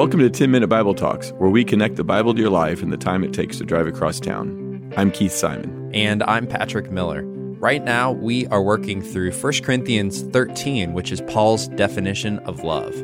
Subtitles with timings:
[0.00, 2.88] Welcome to 10 Minute Bible Talks, where we connect the Bible to your life in
[2.88, 4.94] the time it takes to drive across town.
[4.96, 5.90] I'm Keith Simon.
[5.92, 7.22] And I'm Patrick Miller.
[7.22, 12.94] Right now, we are working through 1 Corinthians 13, which is Paul's definition of love.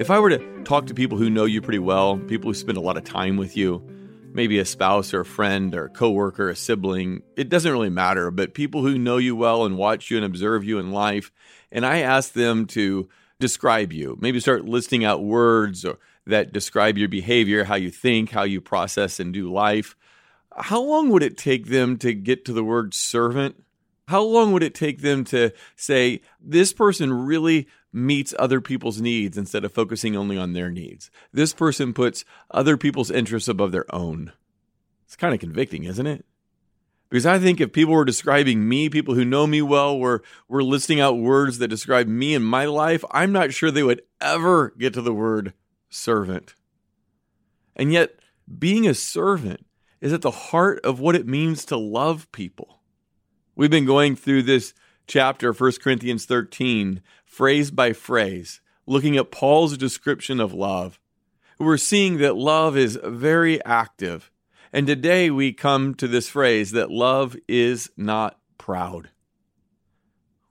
[0.00, 2.78] If I were to talk to people who know you pretty well, people who spend
[2.78, 3.86] a lot of time with you,
[4.32, 8.30] maybe a spouse or a friend or a coworker, a sibling, it doesn't really matter,
[8.30, 11.30] but people who know you well and watch you and observe you in life,
[11.70, 14.16] and I ask them to describe you.
[14.20, 18.60] Maybe start listing out words or, that describe your behavior, how you think, how you
[18.60, 19.96] process and do life.
[20.56, 23.62] How long would it take them to get to the word servant?
[24.08, 29.36] How long would it take them to say, this person really meets other people's needs
[29.36, 31.10] instead of focusing only on their needs?
[31.32, 34.32] This person puts other people's interests above their own.
[35.04, 36.24] It's kind of convicting, isn't it?
[37.08, 40.64] Because I think if people were describing me, people who know me well were, were
[40.64, 44.70] listing out words that describe me and my life, I'm not sure they would ever
[44.78, 45.52] get to the word
[45.88, 46.54] servant.
[47.76, 48.18] And yet,
[48.58, 49.66] being a servant
[50.00, 52.80] is at the heart of what it means to love people.
[53.54, 54.74] We've been going through this
[55.06, 60.98] chapter, 1 Corinthians 13, phrase by phrase, looking at Paul's description of love.
[61.58, 64.30] We're seeing that love is very active
[64.76, 69.08] and today we come to this phrase that love is not proud.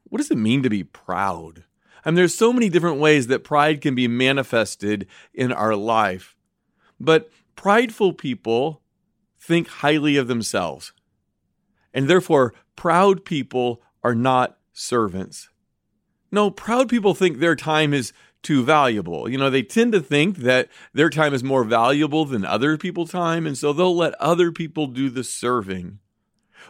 [0.05, 1.63] What does it mean to be proud?
[2.03, 6.35] Mean, there's so many different ways that pride can be manifested in our life.
[6.99, 8.81] But prideful people
[9.39, 10.91] think highly of themselves.
[11.93, 15.49] And therefore, proud people are not servants.
[16.31, 18.11] No, proud people think their time is
[18.45, 19.29] too valuable.
[19.29, 23.11] You know, they tend to think that their time is more valuable than other people's
[23.11, 25.99] time, and so they'll let other people do the serving.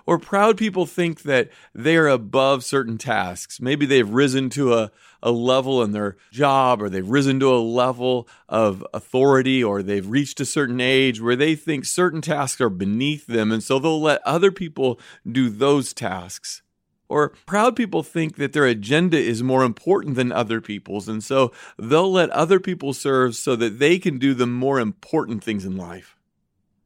[0.07, 3.59] Or proud people think that they are above certain tasks.
[3.59, 4.91] Maybe they've risen to a,
[5.23, 10.07] a level in their job, or they've risen to a level of authority, or they've
[10.07, 14.01] reached a certain age where they think certain tasks are beneath them, and so they'll
[14.01, 16.61] let other people do those tasks.
[17.07, 21.51] Or proud people think that their agenda is more important than other people's, and so
[21.77, 25.77] they'll let other people serve so that they can do the more important things in
[25.77, 26.17] life.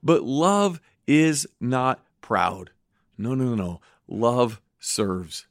[0.03, 2.71] But love is not proud.
[3.17, 3.55] No, no, no.
[3.55, 3.81] no.
[4.07, 5.45] Love serves.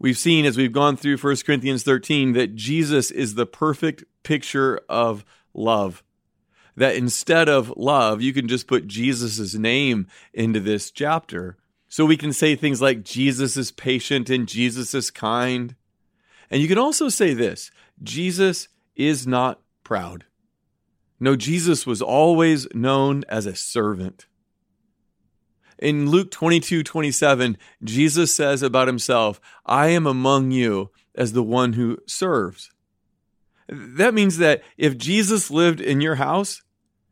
[0.00, 4.80] We've seen as we've gone through 1 Corinthians 13 that Jesus is the perfect picture
[4.88, 6.04] of love.
[6.76, 11.56] That instead of love, you can just put Jesus' name into this chapter
[11.88, 15.74] so we can say things like Jesus is patient and Jesus is kind.
[16.50, 17.70] And you can also say this
[18.02, 20.24] Jesus is not proud.
[21.20, 24.26] No, Jesus was always known as a servant.
[25.78, 31.74] In Luke 22 27, Jesus says about himself, I am among you as the one
[31.74, 32.70] who serves.
[33.68, 36.62] That means that if Jesus lived in your house,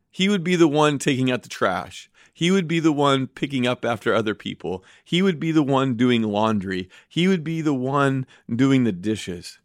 [0.09, 2.09] he would be the one taking out the trash.
[2.37, 4.83] He would be the one picking up after other people.
[5.03, 6.87] He would be the one doing laundry.
[7.09, 9.57] He would be the one doing the dishes.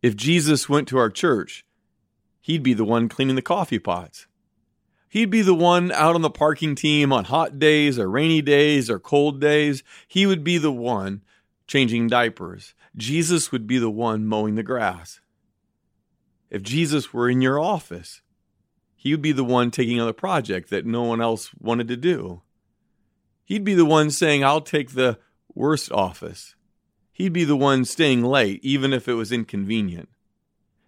[0.00, 1.66] If Jesus went to our church,
[2.40, 4.26] he'd be the one cleaning the coffee pots.
[5.10, 8.88] He'd be the one out on the parking team on hot days or rainy days
[8.88, 9.82] or cold days.
[10.08, 11.20] He would be the one
[11.66, 12.72] changing diapers.
[12.96, 15.20] Jesus would be the one mowing the grass.
[16.48, 18.22] If Jesus were in your office,
[19.06, 21.96] he would be the one taking on the project that no one else wanted to
[21.96, 22.42] do.
[23.44, 25.20] He'd be the one saying, I'll take the
[25.54, 26.56] worst office.
[27.12, 30.08] He'd be the one staying late, even if it was inconvenient.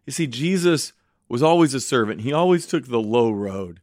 [0.04, 0.94] You see, Jesus
[1.28, 3.82] was always a servant, he always took the low road.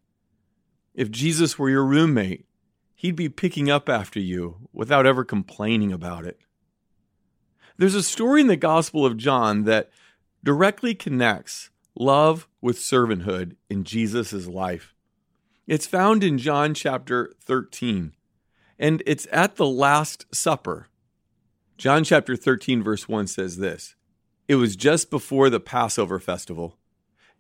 [0.94, 2.46] If Jesus were your roommate,
[2.94, 6.42] he'd be picking up after you without ever complaining about it.
[7.78, 9.92] There's a story in the Gospel of John that
[10.44, 14.94] directly connects love with servanthood in Jesus' life.
[15.68, 18.14] It's found in John chapter 13,
[18.78, 20.88] and it's at the Last Supper.
[21.78, 23.96] John chapter 13, verse 1 says this
[24.48, 26.78] It was just before the Passover festival.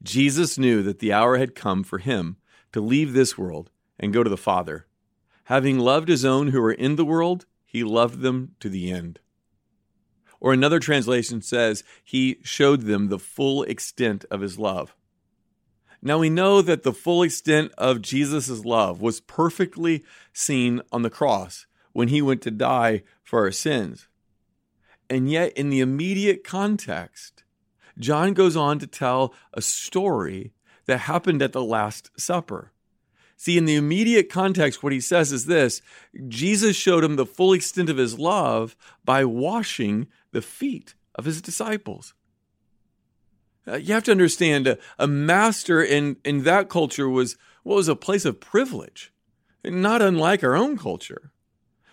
[0.02, 2.38] Jesus knew that the hour had come for him
[2.74, 3.69] to leave this world
[4.00, 4.88] and go to the Father.
[5.46, 9.19] Having loved his own who were in the world, he loved them to the end.
[10.46, 14.96] Or another translation says, He showed them the full extent of His love.
[16.04, 20.04] Now we know that the full extent of Jesus' love was perfectly
[20.34, 24.08] seen on the cross when He went to die for our sins.
[25.10, 27.44] And yet, in the immediate context,
[27.98, 30.54] John goes on to tell a story
[30.86, 32.72] that happened at the Last Supper.
[33.36, 35.82] See, in the immediate context, what he says is this
[36.28, 41.42] Jesus showed him the full extent of his love by washing the feet of his
[41.42, 42.14] disciples.
[43.66, 47.88] Uh, you have to understand uh, a master in, in that culture was what was
[47.88, 49.14] a place of privilege,
[49.64, 51.32] not unlike our own culture.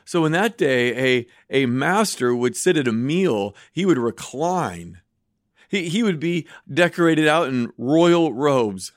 [0.05, 1.17] So in that day,
[1.51, 5.01] a, a master would sit at a meal, he would recline.
[5.69, 8.91] He, he would be decorated out in royal robes.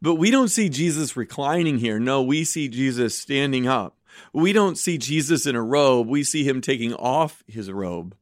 [0.00, 1.98] But we don't see Jesus reclining here.
[1.98, 3.98] No, we see Jesus standing up.
[4.32, 6.06] We don't see Jesus in a robe.
[6.06, 8.14] We see him taking off his robe,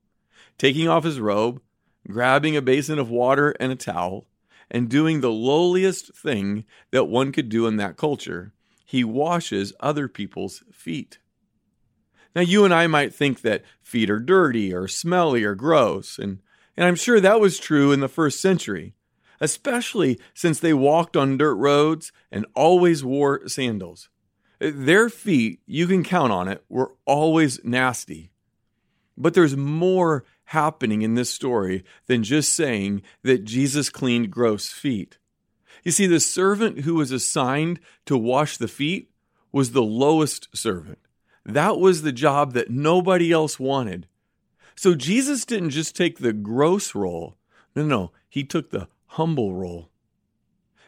[0.58, 1.60] taking off his robe,
[2.08, 4.26] grabbing a basin of water and a towel,
[4.70, 8.52] and doing the lowliest thing that one could do in that culture.
[8.84, 11.18] He washes other people's feet.
[12.34, 16.38] Now, you and I might think that feet are dirty or smelly or gross, and,
[16.76, 18.94] and I'm sure that was true in the first century,
[19.40, 24.08] especially since they walked on dirt roads and always wore sandals.
[24.58, 28.31] Their feet, you can count on it, were always nasty.
[29.22, 35.18] But there's more happening in this story than just saying that Jesus cleaned gross feet.
[35.84, 39.10] You see, the servant who was assigned to wash the feet
[39.52, 40.98] was the lowest servant.
[41.46, 44.08] That was the job that nobody else wanted.
[44.74, 47.36] So Jesus didn't just take the gross role.
[47.76, 49.90] No, no, he took the humble role.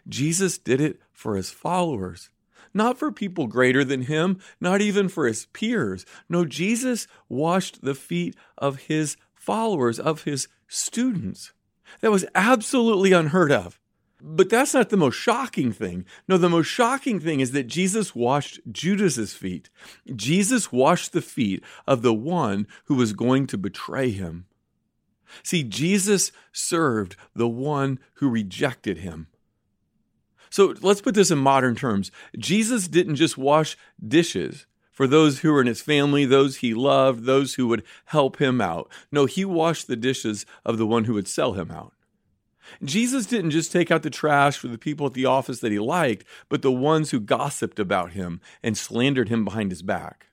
[0.09, 2.31] Jesus did it for his followers,
[2.73, 6.07] not for people greater than him, not even for his peers.
[6.29, 11.53] No, Jesus washed the feet of his followers, of his students.
[12.01, 13.79] That was absolutely unheard of.
[14.27, 16.07] But that's not the most shocking thing.
[16.27, 19.69] No, the most shocking thing is that Jesus washed Judas's feet.
[20.17, 24.47] Jesus washed the feet of the one who was going to betray him.
[25.43, 29.27] See, Jesus served the one who rejected him.
[30.55, 32.13] So let's put this in modern terms.
[32.39, 37.25] Jesus didn't just wash dishes for those who were in his family, those he loved,
[37.25, 38.89] those who would help him out.
[39.11, 41.93] No, he washed the dishes of the one who would sell him out.
[42.85, 45.81] Jesus didn't just take out the trash for the people at the office that he
[45.81, 50.29] liked, but the ones who gossiped about him and slandered him behind his back.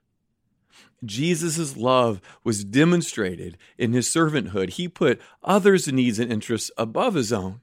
[1.03, 4.73] Jesus' love was demonstrated in his servanthood.
[4.73, 7.61] He put others' needs and interests above his own.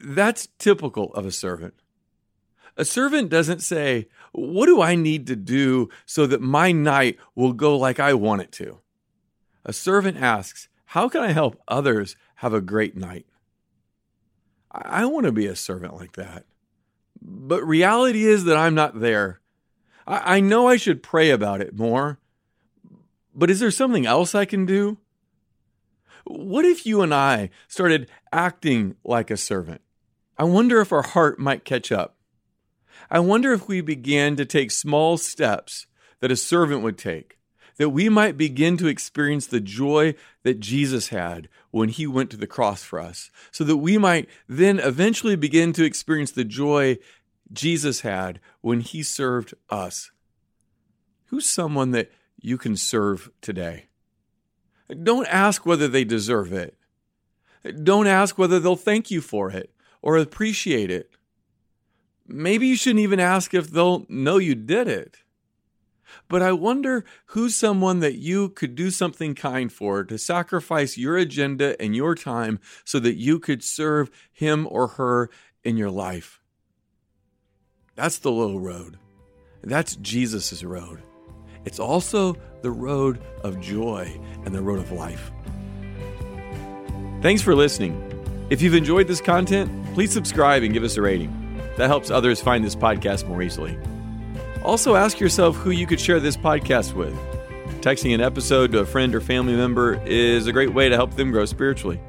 [0.00, 1.74] That's typical of a servant.
[2.76, 7.52] A servant doesn't say, What do I need to do so that my night will
[7.52, 8.80] go like I want it to?
[9.64, 13.26] A servant asks, How can I help others have a great night?
[14.70, 16.46] I want to be a servant like that.
[17.22, 19.40] But reality is that I'm not there.
[20.06, 22.18] I, I know I should pray about it more.
[23.34, 24.98] But is there something else I can do?
[26.24, 29.80] What if you and I started acting like a servant?
[30.38, 32.16] I wonder if our heart might catch up.
[33.10, 35.86] I wonder if we began to take small steps
[36.20, 37.38] that a servant would take
[37.76, 42.36] that we might begin to experience the joy that Jesus had when he went to
[42.36, 46.98] the cross for us, so that we might then eventually begin to experience the joy
[47.52, 50.10] Jesus had when he served us.
[51.26, 53.86] Who's someone that you can serve today?
[55.02, 56.76] Don't ask whether they deserve it.
[57.82, 61.10] Don't ask whether they'll thank you for it or appreciate it.
[62.26, 65.18] Maybe you shouldn't even ask if they'll know you did it.
[66.28, 71.16] But I wonder who's someone that you could do something kind for to sacrifice your
[71.16, 75.30] agenda and your time so that you could serve him or her
[75.64, 76.40] in your life.
[77.94, 78.98] That's the low road.
[79.62, 81.02] That's Jesus' road.
[81.64, 85.30] It's also the road of joy and the road of life.
[87.22, 88.00] Thanks for listening.
[88.50, 91.43] If you've enjoyed this content, please subscribe and give us a rating.
[91.76, 93.78] That helps others find this podcast more easily.
[94.62, 97.14] Also, ask yourself who you could share this podcast with.
[97.80, 101.14] Texting an episode to a friend or family member is a great way to help
[101.14, 102.00] them grow spiritually.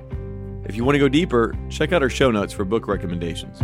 [0.63, 3.59] If you want to go deeper, check out our show notes for book recommendations.